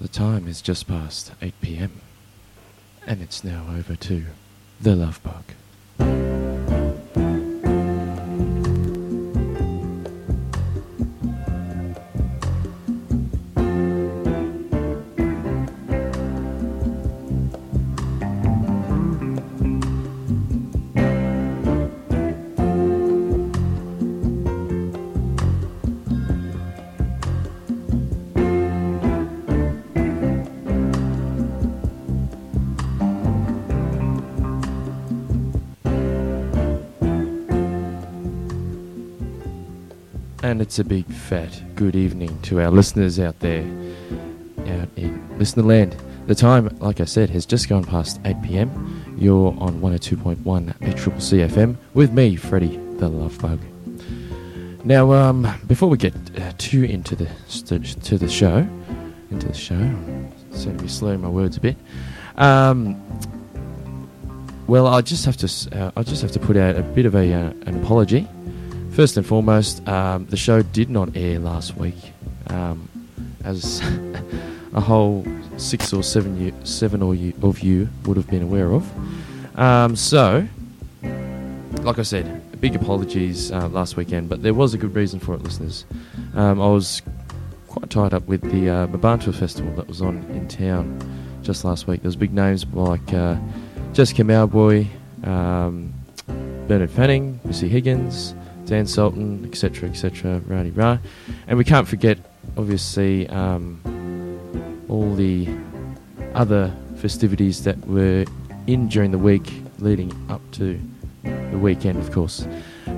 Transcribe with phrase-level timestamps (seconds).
[0.00, 2.00] The time is just past 8 pm,
[3.04, 4.26] and it's now over to
[4.80, 6.37] The Love Bug.
[40.68, 43.62] It's a big fat good evening to our listeners out there,
[44.66, 45.96] out in listener land.
[46.26, 49.16] The time, like I said, has just gone past 8 pm.
[49.16, 53.58] You're on 102.1 8CCC FM with me, Freddie the Love Bug.
[54.84, 58.68] Now, um, before we get uh, too into the st- to the show,
[59.30, 59.80] into the show,
[60.50, 61.78] seem to be slurring my words a bit.
[62.36, 63.02] Um,
[64.66, 67.14] well, I just have to uh, I just have to put out a bit of
[67.14, 68.28] a uh, an apology.
[68.98, 71.94] First and foremost, um, the show did not air last week,
[72.48, 72.88] um,
[73.44, 73.80] as
[74.72, 75.24] a whole
[75.56, 78.84] six or seven seven or you, of you would have been aware of.
[79.56, 80.48] Um, so,
[81.02, 85.32] like I said, big apologies uh, last weekend, but there was a good reason for
[85.34, 85.84] it, listeners.
[86.34, 87.00] Um, I was
[87.68, 90.98] quite tied up with the uh, Festival that was on in town
[91.42, 92.02] just last week.
[92.02, 93.36] There was big names like uh,
[93.92, 94.88] Jessica Mauboy,
[95.24, 95.94] um,
[96.66, 98.34] Bernard Fanning, Missy Higgins,
[98.68, 100.98] Dan Sultan, etc., etc., Rowdy Rah.
[101.46, 102.18] And we can't forget,
[102.58, 103.80] obviously, um,
[104.90, 105.48] all the
[106.34, 108.26] other festivities that were
[108.66, 110.78] in during the week leading up to
[111.22, 112.46] the weekend, of course.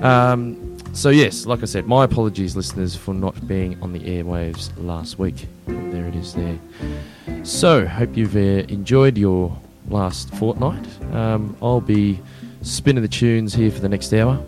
[0.01, 4.71] Um, so, yes, like I said, my apologies, listeners, for not being on the airwaves
[4.77, 5.47] last week.
[5.67, 6.59] There it is there.
[7.43, 10.85] So, hope you've uh, enjoyed your last fortnight.
[11.13, 12.19] Um, I'll be
[12.61, 14.43] spinning the tunes here for the next hour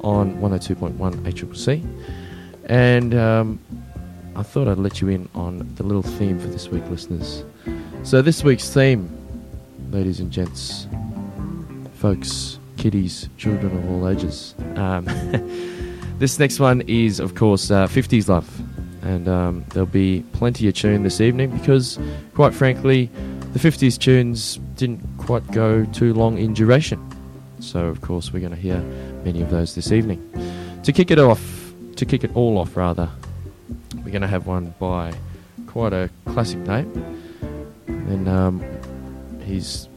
[0.00, 1.84] on 102.1 8CCC.
[2.66, 3.60] And um,
[4.34, 7.44] I thought I'd let you in on the little theme for this week, listeners.
[8.02, 9.10] So, this week's theme,
[9.90, 10.86] ladies and gents,
[11.94, 14.54] folks, kiddies, children of all ages.
[14.76, 15.04] Um,
[16.18, 18.48] this next one is, of course, uh, 50s Love.
[19.02, 21.98] And um, there'll be plenty of tune this evening because,
[22.34, 23.08] quite frankly,
[23.52, 27.00] the 50s tunes didn't quite go too long in duration.
[27.60, 28.84] So, of course, we're going to hear
[29.26, 30.22] many of those this evening.
[30.84, 31.42] To kick it off,
[31.96, 33.10] to kick it all off, rather,
[33.96, 35.12] we're going to have one by
[35.66, 36.88] quite a classic name.
[37.88, 38.64] And um,
[39.44, 39.88] he's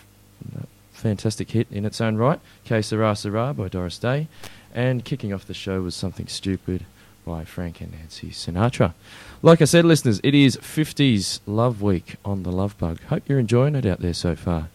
[0.92, 4.28] fantastic hit in its own right, Que Sera Sera by Doris Day.
[4.74, 6.84] And kicking off the show was Something Stupid
[7.28, 8.96] by Frank and Nancy Sinatra.
[9.44, 13.00] Like I said, listeners, it is 50s Love Week on the Love Bug.
[13.04, 14.70] Hope you're enjoying it out there so far.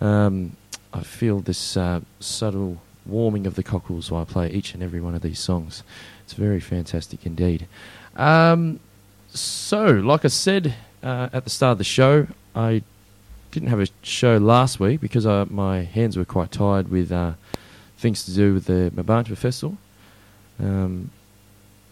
[0.00, 0.56] Um,
[0.94, 5.00] I feel this uh, subtle warming of the cockles while I play each and every
[5.00, 5.82] one of these songs.
[6.24, 7.66] It's very fantastic indeed.
[8.16, 8.80] Um,
[9.28, 12.82] so, like I said uh, at the start of the show, I
[13.50, 17.32] didn't have a show last week because uh, my hands were quite tired with uh,
[17.96, 19.78] things to do with the Mbantua Festival.
[20.58, 21.10] Um,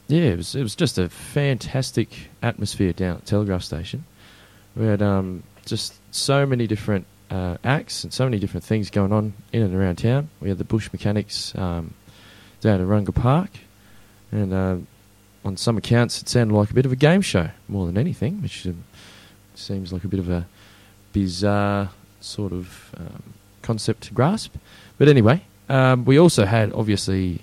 [0.09, 4.05] yeah, it was it was just a fantastic atmosphere down at Telegraph Station.
[4.77, 9.13] We had um, just so many different uh, acts and so many different things going
[9.13, 10.29] on in and around town.
[10.41, 11.93] We had the Bush Mechanics um,
[12.61, 13.51] down at Runga Park,
[14.31, 14.77] and uh,
[15.45, 18.41] on some accounts it sounded like a bit of a game show more than anything,
[18.41, 18.69] which
[19.57, 20.47] seems like a bit of a
[21.13, 21.91] bizarre
[22.21, 23.23] sort of um,
[23.63, 24.55] concept to grasp.
[24.97, 27.41] But anyway, um, we also had obviously,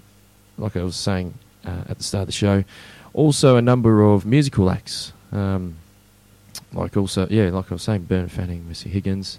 [0.58, 1.34] like I was saying
[1.66, 2.64] uh, at the start of the show,
[3.14, 5.12] also a number of musical acts.
[5.34, 5.76] Um,
[6.72, 9.38] like also, yeah, like I was saying, Bernard Fanning, Missy Higgins,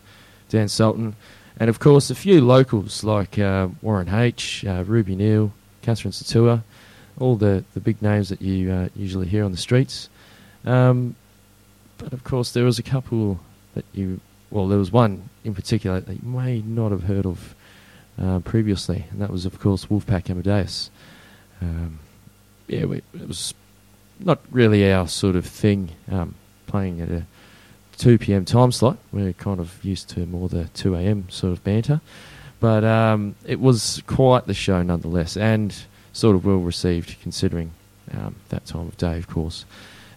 [0.52, 1.16] Dan Sultan,
[1.58, 5.50] and of course a few locals like uh, Warren H, uh, Ruby Neal,
[5.80, 6.62] Catherine Satour,
[7.18, 10.10] all the, the big names that you uh, usually hear on the streets.
[10.66, 11.16] Um,
[11.96, 13.40] but of course, there was a couple
[13.74, 14.20] that you,
[14.50, 17.54] well, there was one in particular that you may not have heard of
[18.20, 20.90] uh, previously, and that was, of course, Wolfpack Amadeus.
[21.62, 21.98] Um,
[22.68, 23.54] yeah, we, it was
[24.20, 26.34] not really our sort of thing um,
[26.66, 27.26] playing at a
[27.98, 28.44] 2 p.m.
[28.44, 28.98] time slot.
[29.12, 31.26] We're kind of used to more the 2 a.m.
[31.28, 32.00] sort of banter.
[32.60, 35.74] But um, it was quite the show nonetheless, and
[36.12, 37.72] sort of well received considering
[38.12, 39.64] um, that time of day, of course.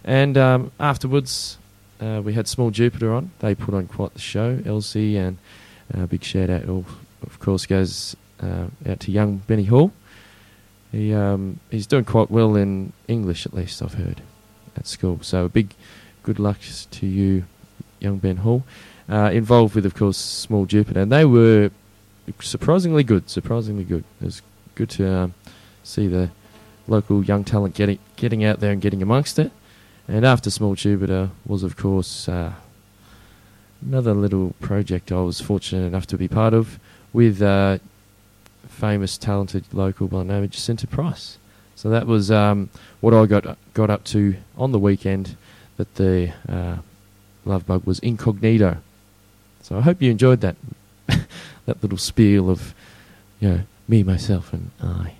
[0.04, 1.58] And um, afterwards,
[2.00, 3.30] uh, we had Small Jupiter on.
[3.40, 4.60] They put on quite the show.
[4.64, 5.38] Elsie and
[5.92, 9.92] a uh, big shout out, of course, goes uh, out to young Benny Hall.
[10.92, 14.22] He um, he's doing quite well in English, at least I've heard
[14.76, 15.18] at school.
[15.22, 15.74] So a big
[16.22, 16.58] good luck
[16.90, 17.44] to you,
[18.00, 18.64] young Ben Hall.
[19.08, 21.70] Uh, involved with, of course, Small Jupiter, and they were
[22.40, 23.30] surprisingly good.
[23.30, 24.02] Surprisingly good.
[24.20, 24.42] It was
[24.74, 25.34] good to um,
[25.84, 26.30] see the
[26.88, 29.52] local young talent getting getting out there and getting amongst it.
[30.08, 32.52] And after Small Jupiter was, of course, uh,
[33.80, 36.78] another little project I was fortunate enough to be part of
[37.12, 37.78] with uh,
[38.68, 41.38] famous, talented local by name of Jacinta Price.
[41.74, 42.70] So that was um,
[43.00, 45.36] what I got got up to on the weekend.
[45.76, 46.76] That the uh,
[47.46, 48.78] Love Bug was incognito.
[49.62, 50.56] So I hope you enjoyed that
[51.06, 52.74] that little spiel of
[53.40, 55.14] you know me, myself, and I.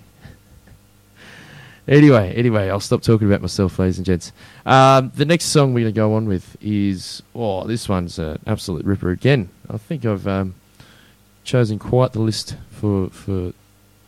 [1.87, 4.31] anyway, anyway, I'll stop talking about myself, ladies and gents.
[4.65, 8.39] Um, the next song we're going to go on with is oh, this one's an
[8.45, 9.49] absolute ripper again.
[9.69, 10.55] I think I've um,
[11.43, 13.53] chosen quite the list for for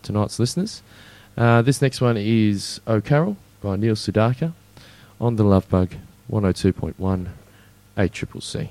[0.03, 0.81] tonight's listeners.
[1.37, 4.53] Uh, this next one is Carol by Neil Sedaka
[5.21, 5.95] on the Love Bug
[6.29, 7.27] 102.1
[7.99, 8.69] 8CCC.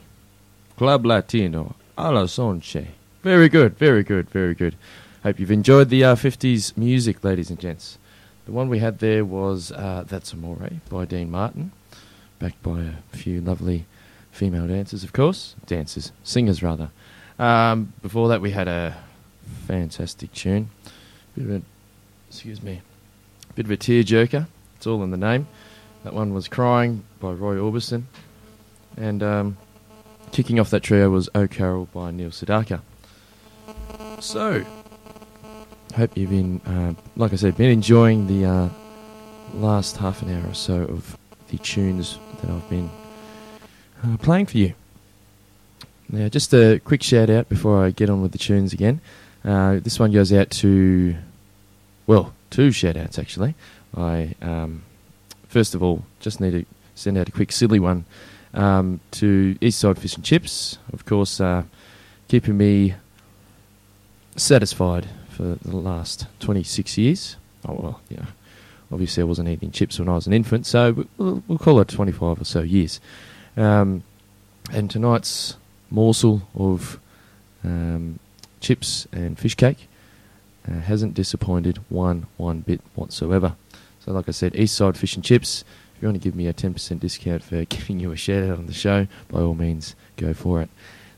[0.79, 2.87] Club Latino a la Sonche.
[3.23, 4.75] Very good, very good, very good.
[5.23, 7.99] Hope you've enjoyed the uh, 50s music, ladies and gents.
[8.47, 11.73] The one we had there was uh, That's Amore by Dean Martin,
[12.39, 13.85] backed by a few lovely
[14.33, 15.57] female dancers, of course.
[15.67, 16.91] Dancers, singers rather.
[17.39, 18.97] Um, before that, we had a
[19.67, 20.71] fantastic tune.
[21.37, 21.63] Bit of a,
[22.29, 22.81] excuse me,
[23.55, 24.47] bit of a tearjerker.
[24.77, 25.49] It's all in the name.
[26.05, 28.05] That one was Crying by Roy Orbison.
[29.01, 29.57] And um,
[30.33, 32.81] kicking off that trio was Carol by Neil Sedaka.
[34.21, 34.65] So,
[35.95, 38.69] hope you've been, uh, like I said, been enjoying the uh,
[39.55, 41.17] last half an hour or so of
[41.49, 42.91] the tunes that I've been
[44.05, 44.75] uh, playing for you.
[46.09, 49.01] Now, just a quick shout out before I get on with the tunes again.
[49.45, 51.17] Uh, this one goes out to,
[52.07, 53.55] well, two shout outs actually.
[53.97, 54.83] I, um,
[55.49, 56.65] first of all, just need to
[56.95, 58.05] send out a quick silly one
[58.55, 61.65] um, to Eastside Fish and Chips, of course, uh,
[62.29, 62.95] keeping me
[64.37, 67.37] satisfied for the last 26 years.
[67.67, 68.27] Oh, well, yeah.
[68.91, 71.89] Obviously, I wasn't eating chips when I was an infant, so we'll, we'll call it
[71.89, 73.01] 25 or so years.
[73.57, 74.03] Um,
[74.73, 75.57] and tonight's
[75.91, 76.99] morsel of
[77.65, 78.19] um,
[78.61, 79.89] chips and fish cake
[80.67, 83.57] uh, hasn't disappointed one one bit whatsoever.
[84.01, 85.65] So, like I said, Eastside Fish and Chips.
[85.99, 88.59] If you want to give me a 10% discount for giving you a shout out
[88.59, 90.71] on the show, by all means, go for it.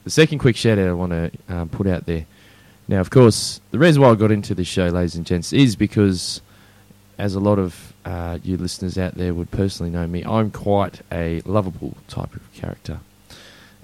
[0.05, 2.25] The second quick shout out I want to um, put out there.
[2.89, 5.77] Now, of course, the reason why I got into this show, ladies and gents, is
[5.77, 6.41] because,
[7.19, 11.03] as a lot of uh, you listeners out there would personally know me, I'm quite
[11.13, 13.01] a lovable type of character.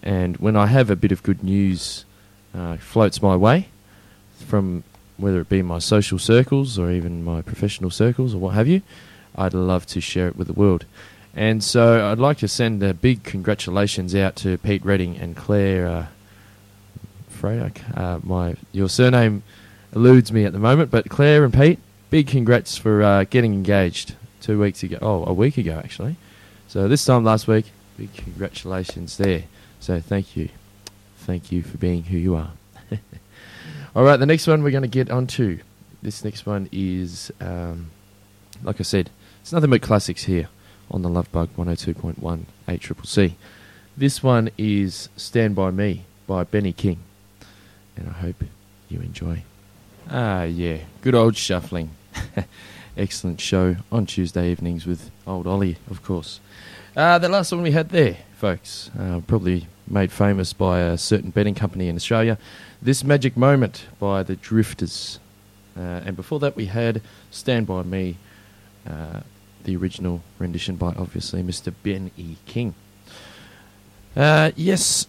[0.03, 2.07] And when I have a bit of good news
[2.55, 3.69] uh, floats my way,
[4.47, 4.83] from
[5.19, 8.81] whether it be my social circles or even my professional circles or what have you,
[9.37, 10.85] I'd love to share it with the world.
[11.35, 15.87] And so I'd like to send a big congratulations out to Pete Redding and Claire
[15.87, 16.07] uh,
[17.95, 19.43] Uh, my your surname
[19.95, 21.79] eludes me at the moment, but Claire and Pete,
[22.11, 24.99] big congrats for uh, getting engaged two weeks ago.
[25.01, 26.17] Oh, a week ago actually.
[26.67, 27.67] So this time last week,
[27.97, 29.45] big congratulations there.
[29.79, 30.49] So thank you,
[31.19, 32.51] thank you for being who you are.
[33.95, 35.61] All right, the next one we're going to get onto.
[36.03, 37.91] This next one is, um,
[38.63, 39.11] like I said,
[39.47, 40.49] It's nothing but classics here
[40.91, 43.35] on the Love Bug 102.1 8CCC.
[43.97, 46.99] This one is Stand By Me by Benny King,
[47.97, 48.43] and I hope
[48.89, 49.45] you enjoy.
[50.11, 51.91] Ah, yeah, good old shuffling.
[52.97, 56.41] Excellent show on Tuesday evenings with old Ollie, of course.
[56.97, 61.31] Uh, the last one we had there, folks, uh, probably made famous by a certain
[61.31, 62.37] betting company in Australia.
[62.83, 65.21] This Magic Moment by the Drifters.
[65.79, 67.01] Uh, and before that, we had
[67.31, 68.17] Stand By Me,
[68.91, 69.21] uh,
[69.67, 71.75] the original rendition by obviously Mr.
[71.83, 72.37] Ben E.
[72.47, 72.75] King.
[74.17, 75.07] Uh, yes,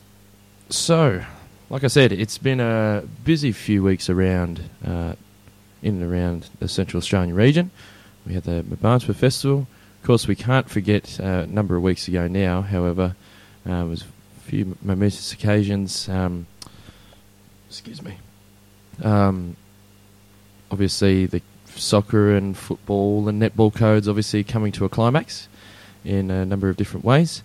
[0.70, 1.24] so,
[1.70, 5.14] like I said, it's been a busy few weeks around uh,
[5.82, 7.72] in and around the Central Australian region.
[8.26, 9.68] We had the Barnsworth Festival.
[10.02, 13.16] Of course, we can't forget uh, a number of weeks ago now, however,
[13.66, 16.10] uh, was a few momentous occasions.
[16.10, 16.48] Um,
[17.70, 18.18] excuse me.
[19.04, 19.56] Um,
[20.72, 21.42] obviously, the
[21.80, 25.48] soccer and football and netball codes obviously coming to a climax
[26.04, 27.44] in a number of different ways.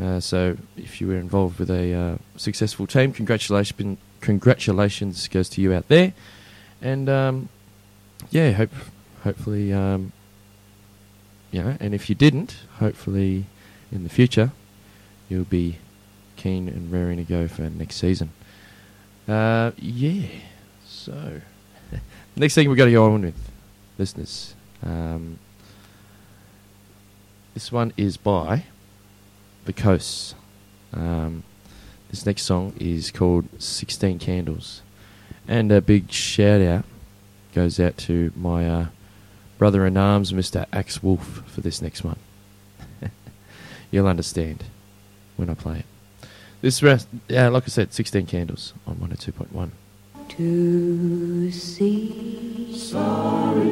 [0.00, 5.62] Uh, so, if you were involved with a uh, successful team, congratulations, congratulations goes to
[5.62, 6.12] you out there.
[6.82, 7.48] And um,
[8.30, 8.70] yeah, hope
[9.24, 10.12] hopefully, um,
[11.52, 13.46] and if you didn't, hopefully
[13.90, 14.52] in the future
[15.28, 15.78] you'll be
[16.36, 18.30] keen and raring to go for next season.
[19.26, 20.26] Uh, yeah,
[20.86, 21.40] so
[22.36, 23.50] next thing we've got to go on with,
[23.98, 24.54] listeners.
[24.82, 25.38] Um,
[27.54, 28.64] this one is by
[29.64, 30.34] The Crests.
[30.92, 31.42] Um,
[32.10, 34.82] this next song is called 16 Candles.
[35.48, 36.84] And a big shout out
[37.54, 38.86] goes out to my uh,
[39.56, 40.66] brother in arms, Mr.
[40.74, 42.18] Axe Wolf, for this next one.
[43.90, 44.64] You'll understand
[45.36, 46.28] when I play it.
[46.60, 49.70] This rest, yeah, like I said, 16 candles on 102.1.
[50.36, 52.70] To see.
[52.76, 53.64] Sorry.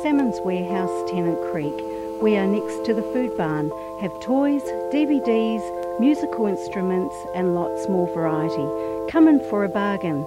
[0.00, 1.74] Salmon's Warehouse, Tennant Creek.
[2.22, 8.08] We are next to the food barn, have toys, DVDs, musical instruments, and lots more
[8.14, 9.12] variety.
[9.12, 10.24] Come in for a bargain.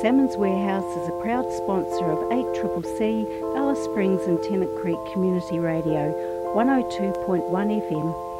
[0.00, 6.12] Salmon's Warehouse is a proud sponsor of 8CCC, Alice Springs and Tennant Creek Community Radio,
[6.56, 8.31] 102.1 FM.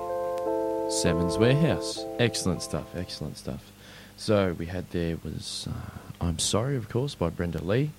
[0.92, 2.04] Salmon's Warehouse.
[2.18, 3.72] Excellent stuff, excellent stuff.
[4.18, 7.92] So we had there was uh, I'm Sorry, of course, by Brenda Lee.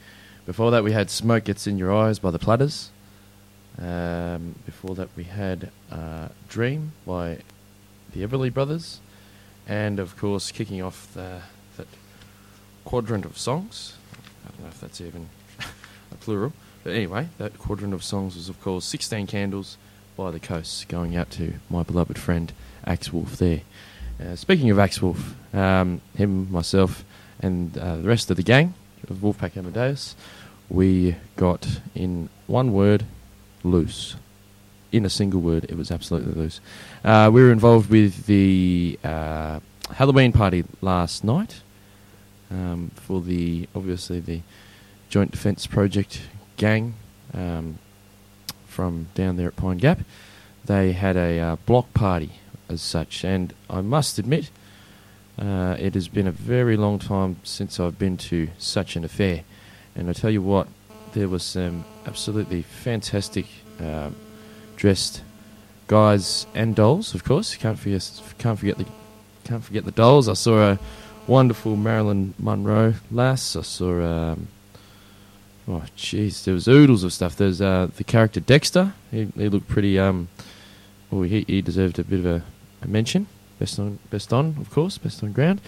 [0.45, 2.91] Before that, we had Smoke Gets in Your Eyes by the Platters.
[3.79, 7.39] Um, before that, we had uh, Dream by
[8.13, 8.99] the Everly Brothers.
[9.67, 11.41] And of course, kicking off the,
[11.77, 11.87] that
[12.85, 13.95] quadrant of songs.
[14.45, 15.29] I don't know if that's even
[16.11, 16.53] a plural.
[16.83, 19.77] But anyway, that quadrant of songs was, of course, 16 Candles
[20.15, 22.53] by the Coast, going out to my beloved friend
[22.85, 23.61] Axe Wolf there.
[24.21, 27.03] Uh, speaking of Axe Wolf, um, him, myself,
[27.39, 28.73] and uh, the rest of the gang
[29.09, 30.15] of Wolfpack Amadeus,
[30.69, 33.05] we got in one word
[33.63, 34.15] loose.
[34.91, 36.61] In a single word, it was absolutely loose.
[37.03, 39.59] Uh, we were involved with the uh,
[39.95, 41.61] Halloween party last night
[42.51, 44.41] um, for the obviously the
[45.09, 46.21] Joint Defence Project
[46.57, 46.93] gang
[47.33, 47.79] um,
[48.73, 49.99] from down there at Pine Gap.
[50.65, 52.31] They had a uh, block party
[52.67, 54.49] as such, and I must admit,
[55.37, 59.43] uh, it has been a very long time since I've been to such an affair.
[59.95, 60.67] And I tell you what,
[61.13, 63.45] there was some absolutely fantastic
[63.79, 64.15] um,
[64.75, 65.21] dressed
[65.87, 67.55] guys and dolls, of course.
[67.55, 68.85] Can't forget, can't forget the,
[69.43, 70.27] can't forget the dolls.
[70.27, 70.79] I saw a
[71.27, 73.55] wonderful Marilyn Monroe lass.
[73.55, 74.47] I saw, um,
[75.67, 77.35] oh jeez, there was oodles of stuff.
[77.35, 78.93] There's uh, the character Dexter.
[79.11, 79.99] He, he looked pretty.
[79.99, 80.29] Um,
[81.11, 82.43] well, he, he deserved a bit of a,
[82.81, 83.27] a mention.
[83.59, 85.61] Best on, best on, of course, best on ground.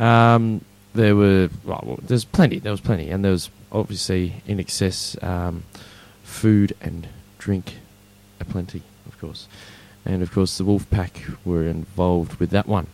[0.00, 0.64] Um,
[0.94, 2.58] there were, well, there's plenty.
[2.58, 5.64] There was plenty, and there was obviously in excess um,
[6.24, 7.76] food and drink
[8.40, 9.46] aplenty, of course,
[10.04, 12.86] and of course the wolf pack were involved with that one.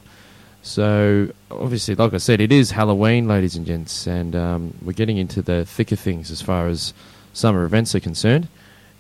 [0.65, 5.19] So obviously, like I said, it is Halloween, ladies and gents, and um, we're getting
[5.19, 6.95] into the thicker things as far as
[7.35, 8.49] summer events are concerned.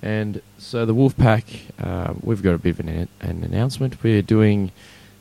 [0.02, 1.47] And so the wolf pack,
[1.83, 4.02] uh, we've got a bit of an, an announcement.
[4.02, 4.73] We're doing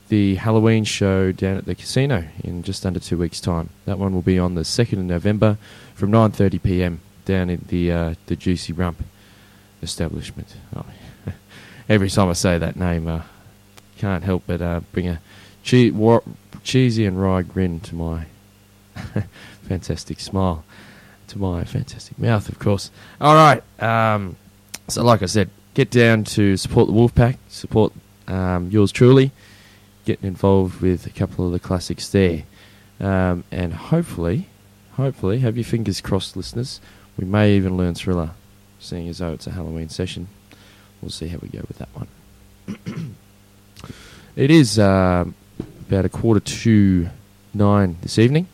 [0.10, 3.70] the Halloween show down at the casino in just under two weeks' time.
[3.86, 5.58] That one will be on the second of November
[5.96, 7.00] from 9:30 p.m.
[7.24, 9.02] down in the uh, the Juicy Rump
[9.82, 10.58] establishment.
[10.76, 10.86] Oh,
[11.88, 13.22] every time I say that name, uh,
[13.98, 15.22] can't help but uh, bring a
[15.64, 16.24] che- war-
[16.64, 18.26] cheesy and wry grin to my
[19.68, 20.64] fantastic smile,
[21.28, 22.92] to my fantastic mouth, of course.
[23.20, 23.64] All right.
[23.82, 24.36] Um,
[24.88, 27.94] so, like I said, get down to support the Wolfpack, support
[28.28, 29.32] um, yours truly,
[30.06, 32.44] getting involved with a couple of the classics there,
[33.00, 34.48] um, and hopefully,
[34.94, 36.80] hopefully, have your fingers crossed, listeners.
[37.18, 38.32] we may even learn Thriller,
[38.80, 40.28] seeing as though it's a Halloween session.
[41.02, 42.08] We'll see how we go with that one.
[44.36, 45.26] it is uh,
[45.94, 47.08] about a quarter to
[47.54, 48.48] nine this evening,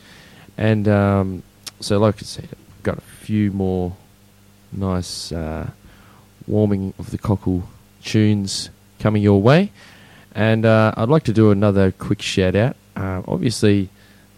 [0.57, 1.41] and um,
[1.79, 2.49] so, like I said,
[2.83, 3.95] got a few more
[4.73, 5.69] nice uh,
[6.47, 7.63] warming of the cockle
[8.03, 8.69] tunes
[8.99, 9.71] coming your way.
[10.35, 12.75] And uh, I'd like to do another quick shout out.
[12.97, 13.87] Uh, obviously,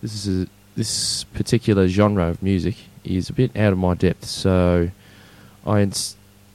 [0.04, 4.26] this is a, this particular genre of music is a bit out of my depth,
[4.26, 4.92] so
[5.66, 5.90] I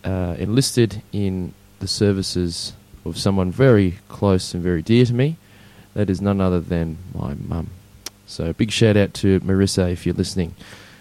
[0.04, 2.74] uh, enlisted in the services
[3.04, 5.38] of someone very close and very dear to me.
[5.96, 7.70] That is none other than my mum.
[8.26, 10.54] So, big shout out to Marissa if you're listening.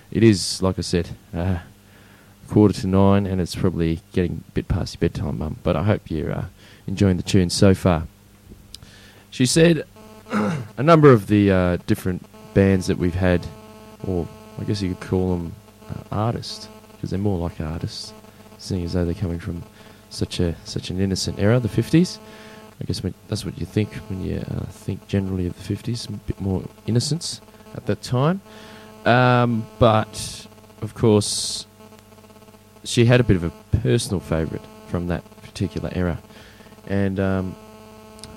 [0.09, 1.59] It is, like I said, uh,
[2.47, 5.57] quarter to nine, and it's probably getting a bit past your bedtime, mum.
[5.63, 6.45] But I hope you're uh,
[6.87, 8.07] enjoying the tune so far.
[9.31, 9.85] She said
[10.31, 13.45] a number of the uh, different bands that we've had,
[14.07, 14.25] or
[14.57, 15.53] I guess you could call them
[15.89, 18.13] uh, artists, because they're more like artists,
[18.59, 19.61] seeing as though they're coming from
[20.09, 22.17] such a such an innocent era, the 50s.
[22.81, 26.11] I guess that's what you think when you uh, think generally of the 50s, a
[26.11, 27.39] bit more innocence
[27.73, 28.41] at that time.
[29.05, 30.47] Um, but
[30.81, 31.67] of course,
[32.83, 36.19] she had a bit of a personal favourite from that particular era,
[36.87, 37.55] and um,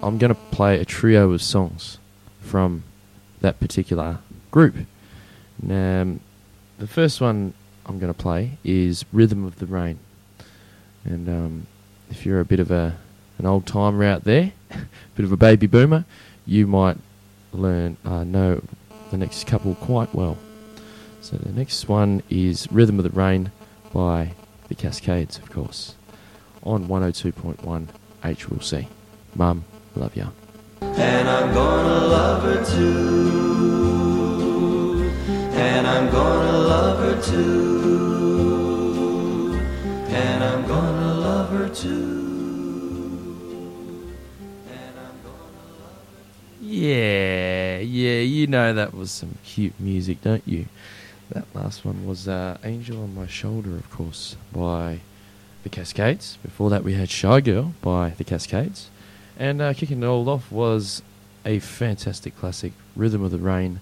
[0.03, 1.99] I'm going to play a trio of songs
[2.41, 2.85] from
[3.41, 4.19] that particular
[4.51, 4.77] group.
[5.69, 6.21] Um,
[6.79, 7.55] the first one
[7.87, 9.99] I'm going to play is "Rhythm of the Rain,"
[11.05, 11.67] and um,
[12.11, 12.99] if you're a bit of a
[13.39, 14.53] an old timer out there,
[15.17, 16.05] bit of a baby boomer,
[16.47, 16.99] you might
[17.53, 18.63] learn uh, know
[19.11, 20.37] the next couple quite well.
[21.21, 23.53] So the next one is "Rhythm of the Rain"
[23.93, 24.33] by
[24.69, 25.95] the Cascades, of course,
[26.63, 27.89] on 102.1
[28.23, 28.87] HLC.
[29.35, 29.65] Mum,
[29.95, 30.29] love ya.
[30.81, 33.49] And I'm gonna love her too.
[35.53, 38.79] And I'm gonna love her too.
[40.09, 42.38] And I'm gonna love her too.
[46.79, 50.67] Yeah, yeah, you know that was some cute music, don't you?
[51.29, 55.01] That last one was uh, Angel on My Shoulder, of course, by
[55.65, 56.39] the Cascades.
[56.41, 58.91] Before that, we had Shy Girl by the Cascades.
[59.37, 61.03] And uh, kicking it all off was
[61.45, 63.81] a fantastic classic, Rhythm of the Rain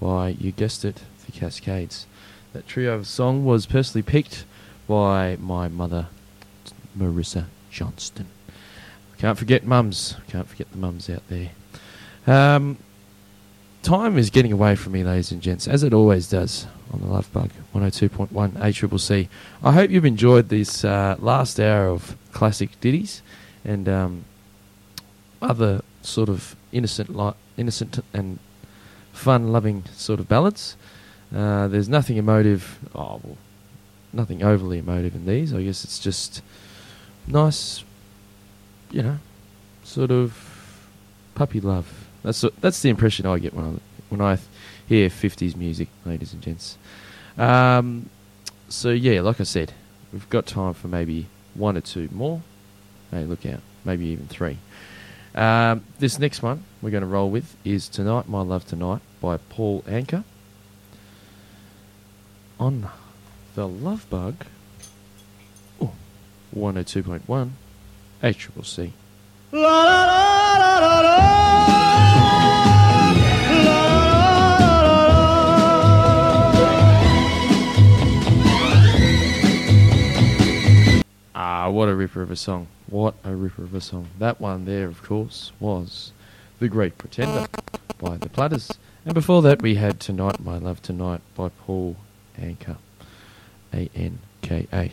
[0.00, 2.06] by, you guessed it, the Cascades.
[2.54, 4.46] That trio of song was personally picked
[4.88, 6.06] by my mother,
[6.96, 8.28] Marissa Johnston.
[9.18, 10.16] Can't forget mums.
[10.28, 11.50] Can't forget the mums out there.
[12.28, 12.76] Um,
[13.82, 17.06] time is getting away from me, ladies and gents, as it always does on the
[17.06, 19.28] Love Bug 102.1 8CCC.
[19.64, 23.22] I hope you've enjoyed this uh, last hour of classic ditties
[23.64, 24.24] and um,
[25.40, 28.38] other sort of innocent, li- innocent and
[29.12, 30.76] fun-loving sort of ballads.
[31.34, 32.78] Uh, there's nothing emotive.
[32.94, 33.38] Oh, well,
[34.12, 35.54] nothing overly emotive in these.
[35.54, 36.42] I guess it's just
[37.26, 37.84] nice,
[38.90, 39.18] you know,
[39.82, 40.86] sort of
[41.34, 42.07] puppy love.
[42.22, 43.78] That's that's the impression I get when I
[44.08, 44.38] when I
[44.86, 46.76] hear '50s music, ladies and gents.
[47.36, 48.10] Um,
[48.68, 49.72] so yeah, like I said,
[50.12, 52.42] we've got time for maybe one or two more.
[53.10, 54.58] Hey, look out, maybe even three.
[55.34, 59.36] Um, this next one we're going to roll with is "Tonight, My Love Tonight" by
[59.36, 60.24] Paul Anka
[62.58, 62.88] on
[63.54, 64.44] the Love Bug.
[65.80, 65.92] Oh,
[66.54, 67.50] 102.1
[68.22, 68.90] HCC.
[69.52, 69.97] Ah,
[81.78, 82.66] what a ripper of a song.
[82.88, 84.08] What a ripper of a song.
[84.18, 86.10] That one there, of course, was
[86.58, 87.46] The Great Pretender
[87.98, 88.72] by The Platters.
[89.04, 91.94] And before that, we had Tonight, My Love Tonight by Paul
[92.36, 92.78] Anka.
[93.72, 94.90] A N K A.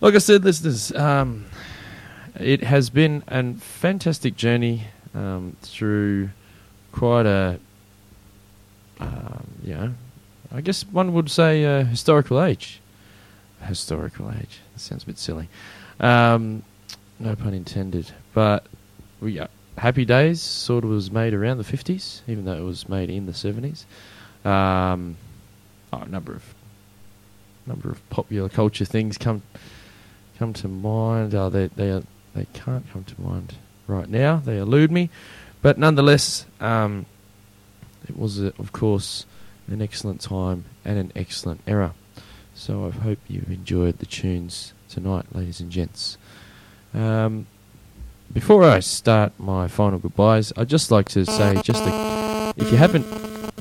[0.00, 1.46] Like I said, listeners, um,
[2.38, 6.30] it has been a fantastic journey um, through
[6.92, 7.58] quite a,
[9.00, 9.94] um, you know,
[10.54, 12.78] I guess one would say historical age.
[13.62, 14.60] Historical age.
[14.74, 15.48] That sounds a bit silly.
[16.00, 16.62] Um,
[17.18, 18.10] no pun intended.
[18.34, 18.66] But
[19.20, 19.40] we,
[19.78, 23.26] Happy Days sort of was made around the 50s, even though it was made in
[23.26, 23.84] the 70s.
[24.44, 25.16] Um,
[25.92, 26.54] oh, a number of
[27.64, 29.42] number of popular culture things come
[30.38, 31.34] come to mind.
[31.34, 32.02] Oh, they they are,
[32.34, 33.54] they can't come to mind
[33.86, 34.36] right now.
[34.44, 35.10] They elude me,
[35.62, 37.06] but nonetheless, um,
[38.08, 39.26] it was uh, of course
[39.68, 41.94] an excellent time and an excellent era.
[42.64, 46.16] So I hope you've enjoyed the tunes tonight, ladies and gents.
[46.94, 47.48] Um,
[48.32, 52.76] before I start my final goodbyes, I'd just like to say, just a, if you
[52.76, 53.04] haven't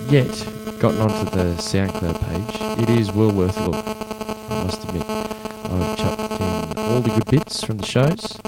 [0.08, 0.30] yet
[0.80, 3.86] gotten onto the SoundCloud page, it is well worth a look.
[3.88, 8.40] I must admit, I've chucked in all the good bits from the shows,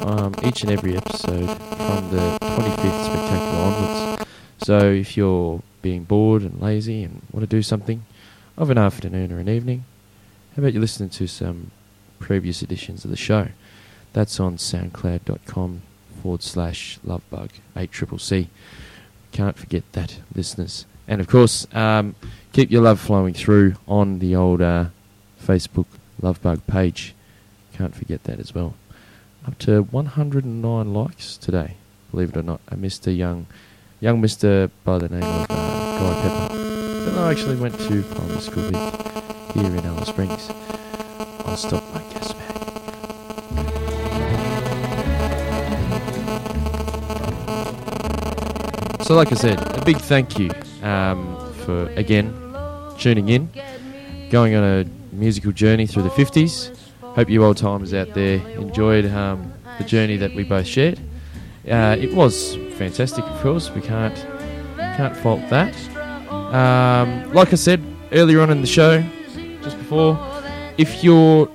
[0.00, 4.26] um, each and every episode from the 25th Spectacular onwards.
[4.62, 8.02] So if you're being bored and lazy and want to do something
[8.60, 9.84] of an afternoon or an evening,
[10.54, 11.70] how about you listening to some
[12.18, 13.48] previous editions of the show?
[14.12, 15.80] That's on soundcloud.com
[16.22, 18.48] forward slash lovebug 8CCC.
[19.32, 20.84] Can't forget that, listeners.
[21.08, 22.14] And of course, um,
[22.52, 24.86] keep your love flowing through on the old uh,
[25.42, 25.86] Facebook
[26.20, 27.14] Lovebug page.
[27.72, 28.74] Can't forget that as well.
[29.46, 31.76] Up to 109 likes today,
[32.10, 32.60] believe it or not.
[32.68, 33.16] A Mr.
[33.16, 33.46] Young,
[34.00, 34.70] young Mr.
[34.84, 36.69] by the name of uh, Guy Pepper.
[37.18, 38.70] I actually went to primary school
[39.52, 40.50] here in Alice Springs.
[41.44, 42.56] I'll stop my gas bag.
[49.04, 50.50] So, like I said, a big thank you
[50.82, 52.32] um, for again
[52.98, 53.50] tuning in,
[54.30, 56.76] going on a musical journey through the 50s.
[57.02, 61.00] Hope you old timers out there enjoyed um, the journey that we both shared.
[61.68, 63.70] Uh, it was fantastic, of course.
[63.70, 64.16] We can't
[64.96, 65.74] can't fault that.
[66.50, 67.82] Um, like I said
[68.12, 69.02] earlier on in the show,
[69.62, 70.18] just before,
[70.78, 71.48] if you're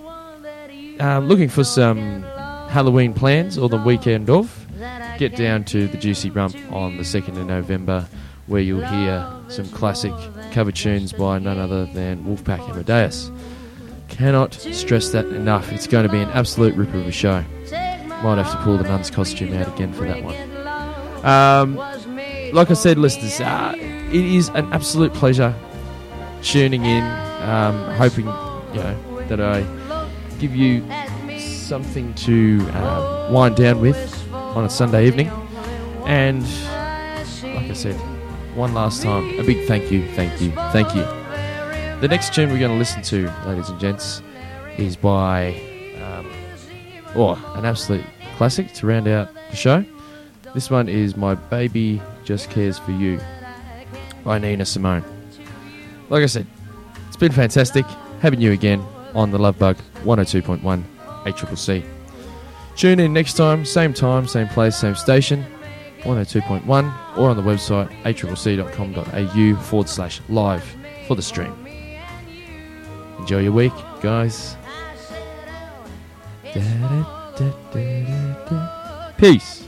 [0.99, 2.23] uh, looking for some
[2.69, 4.65] Halloween plans or the weekend of,
[5.17, 8.07] get down to the Juicy Rump on the 2nd of November,
[8.47, 10.13] where you'll hear some classic
[10.51, 13.31] cover tunes by none other than Wolfpack Amadeus.
[14.07, 15.71] Cannot stress that enough.
[15.73, 17.43] It's going to be an absolute ripper of a show.
[18.23, 20.35] Might have to pull the nun's costume out again for that one.
[21.25, 21.94] Um,
[22.55, 25.53] like I said, listeners, uh, it is an absolute pleasure
[26.41, 27.03] tuning in.
[27.43, 29.61] Um, hoping you know that I
[30.39, 30.83] give you
[31.37, 33.99] something to um, wind down with
[34.31, 35.29] on a Sunday evening.
[36.05, 36.43] And
[37.43, 37.95] like I said,
[38.55, 41.03] one last time, a big thank you, thank you, thank you.
[41.99, 44.21] The next tune we're going to listen to, ladies and gents,
[44.77, 45.55] is by,
[46.01, 46.31] um,
[47.15, 48.05] oh, an absolute
[48.37, 49.85] classic to round out the show.
[50.55, 53.19] This one is My Baby Just Cares for You
[54.23, 55.03] by Nina Simone.
[56.07, 56.47] Like I said,
[57.09, 57.85] it's been fantastic
[58.21, 58.81] having you again
[59.13, 60.81] on the Love Bug 102.1
[61.25, 61.85] 8CCC.
[62.77, 65.45] Tune in next time, same time, same place, same station,
[66.03, 70.63] 102.1, or on the website 8ccc.com.au forward slash live
[71.05, 71.53] for the stream.
[73.19, 74.55] Enjoy your week, guys.
[79.17, 79.64] Peace.